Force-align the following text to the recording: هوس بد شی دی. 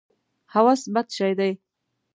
هوس 0.53 0.81
بد 0.93 1.07
شی 1.15 1.33
دی. 1.39 1.51